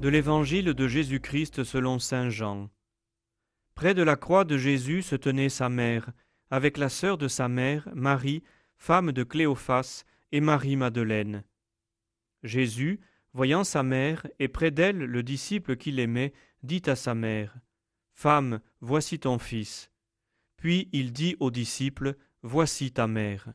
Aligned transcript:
de 0.00 0.08
l'Évangile 0.08 0.72
de 0.72 0.88
Jésus-Christ 0.88 1.62
selon 1.62 1.98
Saint 1.98 2.30
Jean. 2.30 2.70
Près 3.74 3.92
de 3.92 4.02
la 4.02 4.16
croix 4.16 4.44
de 4.44 4.56
Jésus 4.56 5.02
se 5.02 5.14
tenait 5.14 5.50
sa 5.50 5.68
mère, 5.68 6.10
avec 6.50 6.78
la 6.78 6.88
sœur 6.88 7.18
de 7.18 7.28
sa 7.28 7.48
mère, 7.48 7.86
Marie, 7.94 8.42
femme 8.78 9.12
de 9.12 9.22
Cléophas, 9.24 10.04
et 10.32 10.40
Marie-Madeleine. 10.40 11.44
Jésus, 12.42 13.00
voyant 13.34 13.62
sa 13.62 13.82
mère, 13.82 14.26
et 14.38 14.48
près 14.48 14.70
d'elle 14.70 14.96
le 14.96 15.22
disciple 15.22 15.76
qu'il 15.76 15.98
aimait, 15.98 16.32
dit 16.62 16.82
à 16.86 16.96
sa 16.96 17.14
mère, 17.14 17.58
Femme, 18.14 18.60
voici 18.80 19.18
ton 19.18 19.38
fils. 19.38 19.90
Puis 20.56 20.88
il 20.92 21.12
dit 21.12 21.36
au 21.40 21.50
disciple, 21.50 22.16
Voici 22.42 22.90
ta 22.90 23.06
mère. 23.06 23.52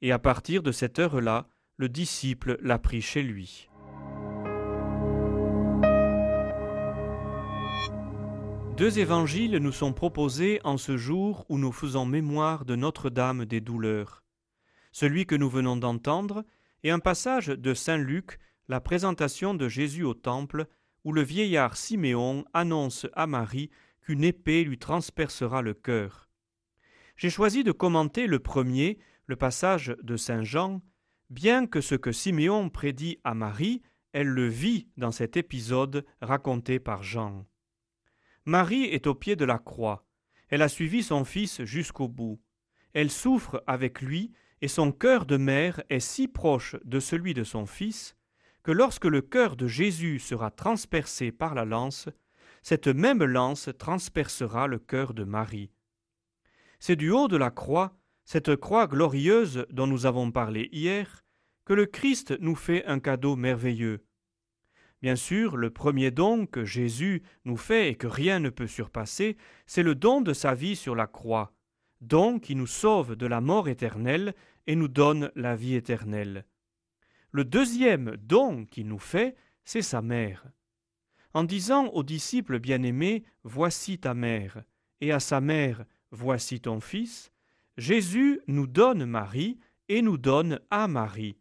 Et 0.00 0.12
à 0.12 0.20
partir 0.20 0.62
de 0.62 0.70
cette 0.70 1.00
heure-là, 1.00 1.48
le 1.76 1.88
disciple 1.88 2.56
l'a 2.60 2.78
pris 2.78 3.02
chez 3.02 3.24
lui. 3.24 3.68
Deux 8.76 8.98
évangiles 8.98 9.58
nous 9.58 9.70
sont 9.70 9.92
proposés 9.92 10.58
en 10.64 10.78
ce 10.78 10.96
jour 10.96 11.44
où 11.50 11.58
nous 11.58 11.72
faisons 11.72 12.06
mémoire 12.06 12.64
de 12.64 12.74
Notre-Dame 12.74 13.44
des 13.44 13.60
douleurs. 13.60 14.24
Celui 14.92 15.26
que 15.26 15.34
nous 15.34 15.50
venons 15.50 15.76
d'entendre 15.76 16.44
est 16.82 16.90
un 16.90 16.98
passage 16.98 17.48
de 17.48 17.74
Saint 17.74 17.98
Luc, 17.98 18.38
la 18.68 18.80
présentation 18.80 19.52
de 19.52 19.68
Jésus 19.68 20.04
au 20.04 20.14
temple, 20.14 20.66
où 21.04 21.12
le 21.12 21.22
vieillard 21.22 21.76
Siméon 21.76 22.46
annonce 22.54 23.06
à 23.12 23.26
Marie 23.26 23.70
qu'une 24.00 24.24
épée 24.24 24.64
lui 24.64 24.78
transpercera 24.78 25.60
le 25.60 25.74
cœur. 25.74 26.30
J'ai 27.16 27.30
choisi 27.30 27.64
de 27.64 27.72
commenter 27.72 28.26
le 28.26 28.38
premier, 28.38 28.98
le 29.26 29.36
passage 29.36 29.94
de 30.02 30.16
Saint 30.16 30.44
Jean, 30.44 30.80
bien 31.28 31.66
que 31.66 31.82
ce 31.82 31.94
que 31.94 32.10
Siméon 32.10 32.70
prédit 32.70 33.18
à 33.22 33.34
Marie, 33.34 33.82
elle 34.12 34.28
le 34.28 34.48
vit 34.48 34.88
dans 34.96 35.12
cet 35.12 35.36
épisode 35.36 36.06
raconté 36.22 36.80
par 36.80 37.02
Jean. 37.02 37.46
Marie 38.44 38.84
est 38.84 39.06
au 39.06 39.14
pied 39.14 39.36
de 39.36 39.44
la 39.44 39.58
croix. 39.58 40.04
Elle 40.48 40.62
a 40.62 40.68
suivi 40.68 41.02
son 41.02 41.24
fils 41.24 41.62
jusqu'au 41.64 42.08
bout. 42.08 42.40
Elle 42.92 43.10
souffre 43.10 43.62
avec 43.66 44.02
lui, 44.02 44.32
et 44.60 44.68
son 44.68 44.92
cœur 44.92 45.26
de 45.26 45.36
mère 45.36 45.82
est 45.90 46.00
si 46.00 46.28
proche 46.28 46.76
de 46.84 47.00
celui 47.00 47.34
de 47.34 47.44
son 47.44 47.66
fils 47.66 48.16
que 48.62 48.72
lorsque 48.72 49.06
le 49.06 49.22
cœur 49.22 49.56
de 49.56 49.66
Jésus 49.66 50.18
sera 50.18 50.50
transpercé 50.50 51.32
par 51.32 51.54
la 51.54 51.64
lance, 51.64 52.08
cette 52.62 52.86
même 52.86 53.24
lance 53.24 53.70
transpercera 53.78 54.68
le 54.68 54.78
cœur 54.78 55.14
de 55.14 55.24
Marie. 55.24 55.72
C'est 56.78 56.96
du 56.96 57.10
haut 57.10 57.28
de 57.28 57.36
la 57.36 57.50
croix, 57.50 57.96
cette 58.24 58.54
croix 58.56 58.86
glorieuse 58.86 59.66
dont 59.70 59.86
nous 59.86 60.06
avons 60.06 60.30
parlé 60.30 60.68
hier, 60.72 61.24
que 61.64 61.74
le 61.74 61.86
Christ 61.86 62.36
nous 62.40 62.54
fait 62.54 62.84
un 62.86 63.00
cadeau 63.00 63.36
merveilleux. 63.36 64.04
Bien 65.02 65.16
sûr, 65.16 65.56
le 65.56 65.70
premier 65.70 66.12
don 66.12 66.46
que 66.46 66.64
Jésus 66.64 67.22
nous 67.44 67.56
fait 67.56 67.90
et 67.90 67.94
que 67.96 68.06
rien 68.06 68.38
ne 68.38 68.50
peut 68.50 68.68
surpasser, 68.68 69.36
c'est 69.66 69.82
le 69.82 69.96
don 69.96 70.20
de 70.20 70.32
sa 70.32 70.54
vie 70.54 70.76
sur 70.76 70.94
la 70.94 71.08
croix, 71.08 71.52
don 72.00 72.38
qui 72.38 72.54
nous 72.54 72.68
sauve 72.68 73.16
de 73.16 73.26
la 73.26 73.40
mort 73.40 73.68
éternelle 73.68 74.32
et 74.68 74.76
nous 74.76 74.86
donne 74.86 75.32
la 75.34 75.56
vie 75.56 75.74
éternelle. 75.74 76.46
Le 77.32 77.44
deuxième 77.44 78.16
don 78.16 78.64
qu'il 78.64 78.86
nous 78.86 79.00
fait, 79.00 79.34
c'est 79.64 79.82
sa 79.82 80.02
mère. 80.02 80.46
En 81.34 81.42
disant 81.42 81.86
aux 81.88 82.04
disciples 82.04 82.60
bien-aimés, 82.60 83.24
Voici 83.42 83.98
ta 83.98 84.14
mère, 84.14 84.62
et 85.00 85.10
à 85.10 85.18
sa 85.18 85.40
mère, 85.40 85.84
Voici 86.12 86.60
ton 86.60 86.78
fils, 86.78 87.32
Jésus 87.76 88.40
nous 88.46 88.66
donne 88.66 89.04
Marie 89.06 89.58
et 89.88 90.02
nous 90.02 90.18
donne 90.18 90.60
à 90.70 90.86
Marie. 90.86 91.38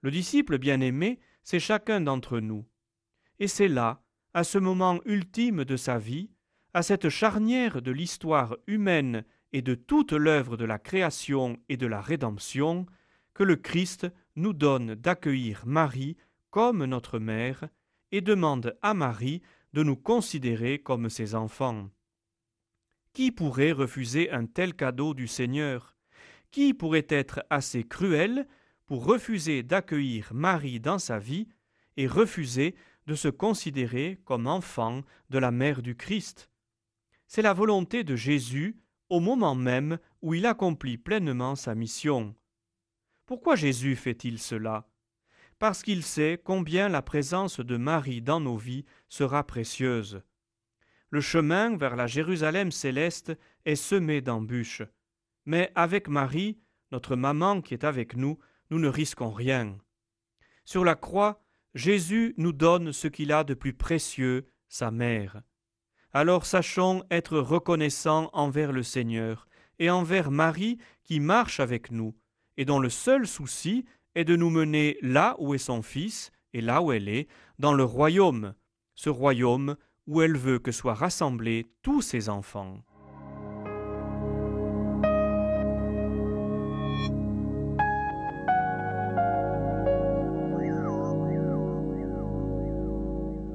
Le 0.00 0.10
disciple 0.10 0.56
bien-aimé 0.56 1.18
c'est 1.46 1.60
chacun 1.60 2.00
d'entre 2.00 2.40
nous. 2.40 2.66
Et 3.38 3.46
c'est 3.46 3.68
là, 3.68 4.02
à 4.34 4.42
ce 4.42 4.58
moment 4.58 4.98
ultime 5.04 5.64
de 5.64 5.76
sa 5.76 5.96
vie, 5.96 6.28
à 6.74 6.82
cette 6.82 7.08
charnière 7.08 7.82
de 7.82 7.92
l'histoire 7.92 8.56
humaine 8.66 9.24
et 9.52 9.62
de 9.62 9.76
toute 9.76 10.10
l'œuvre 10.10 10.56
de 10.56 10.64
la 10.64 10.80
création 10.80 11.56
et 11.68 11.76
de 11.76 11.86
la 11.86 12.00
rédemption, 12.00 12.84
que 13.32 13.44
le 13.44 13.54
Christ 13.54 14.08
nous 14.34 14.54
donne 14.54 14.96
d'accueillir 14.96 15.62
Marie 15.66 16.16
comme 16.50 16.84
notre 16.84 17.20
mère 17.20 17.68
et 18.10 18.22
demande 18.22 18.76
à 18.82 18.92
Marie 18.92 19.40
de 19.72 19.84
nous 19.84 19.96
considérer 19.96 20.80
comme 20.80 21.08
ses 21.08 21.36
enfants. 21.36 21.90
Qui 23.12 23.30
pourrait 23.30 23.70
refuser 23.70 24.32
un 24.32 24.46
tel 24.46 24.74
cadeau 24.74 25.14
du 25.14 25.28
Seigneur? 25.28 25.94
Qui 26.50 26.74
pourrait 26.74 27.06
être 27.08 27.44
assez 27.50 27.84
cruel 27.84 28.48
pour 28.86 29.04
refuser 29.04 29.62
d'accueillir 29.62 30.32
Marie 30.32 30.80
dans 30.80 30.98
sa 30.98 31.18
vie 31.18 31.48
et 31.96 32.06
refuser 32.06 32.74
de 33.06 33.14
se 33.14 33.28
considérer 33.28 34.20
comme 34.24 34.46
enfant 34.46 35.02
de 35.30 35.38
la 35.38 35.50
mère 35.50 35.82
du 35.82 35.96
Christ. 35.96 36.50
C'est 37.26 37.42
la 37.42 37.52
volonté 37.52 38.04
de 38.04 38.16
Jésus 38.16 38.76
au 39.08 39.20
moment 39.20 39.54
même 39.54 39.98
où 40.22 40.34
il 40.34 40.46
accomplit 40.46 40.98
pleinement 40.98 41.54
sa 41.54 41.74
mission. 41.74 42.34
Pourquoi 43.26 43.56
Jésus 43.56 43.96
fait-il 43.96 44.38
cela? 44.38 44.88
Parce 45.58 45.82
qu'il 45.82 46.02
sait 46.02 46.40
combien 46.42 46.88
la 46.88 47.02
présence 47.02 47.60
de 47.60 47.76
Marie 47.76 48.22
dans 48.22 48.40
nos 48.40 48.56
vies 48.56 48.84
sera 49.08 49.44
précieuse. 49.46 50.22
Le 51.10 51.20
chemin 51.20 51.76
vers 51.76 51.96
la 51.96 52.06
Jérusalem 52.06 52.70
céleste 52.70 53.32
est 53.64 53.76
semé 53.76 54.20
d'embûches. 54.20 54.82
Mais 55.44 55.72
avec 55.74 56.08
Marie, 56.08 56.58
notre 56.92 57.16
maman 57.16 57.62
qui 57.62 57.74
est 57.74 57.84
avec 57.84 58.16
nous, 58.16 58.38
nous 58.70 58.78
ne 58.78 58.88
risquons 58.88 59.30
rien. 59.30 59.78
Sur 60.64 60.84
la 60.84 60.94
croix, 60.94 61.42
Jésus 61.74 62.34
nous 62.38 62.52
donne 62.52 62.92
ce 62.92 63.08
qu'il 63.08 63.32
a 63.32 63.44
de 63.44 63.54
plus 63.54 63.72
précieux, 63.72 64.48
sa 64.68 64.90
mère. 64.90 65.42
Alors 66.12 66.46
sachons 66.46 67.04
être 67.10 67.38
reconnaissants 67.38 68.30
envers 68.32 68.72
le 68.72 68.82
Seigneur 68.82 69.46
et 69.78 69.90
envers 69.90 70.30
Marie 70.30 70.78
qui 71.04 71.20
marche 71.20 71.60
avec 71.60 71.90
nous, 71.90 72.16
et 72.56 72.64
dont 72.64 72.78
le 72.78 72.88
seul 72.88 73.26
souci 73.26 73.84
est 74.14 74.24
de 74.24 74.34
nous 74.34 74.50
mener 74.50 74.96
là 75.02 75.36
où 75.38 75.54
est 75.54 75.58
son 75.58 75.82
Fils 75.82 76.32
et 76.54 76.62
là 76.62 76.80
où 76.80 76.92
elle 76.92 77.08
est, 77.08 77.28
dans 77.58 77.74
le 77.74 77.84
royaume, 77.84 78.54
ce 78.94 79.10
royaume 79.10 79.76
où 80.06 80.22
elle 80.22 80.36
veut 80.36 80.58
que 80.58 80.72
soient 80.72 80.94
rassemblés 80.94 81.66
tous 81.82 82.00
ses 82.00 82.28
enfants. 82.30 82.82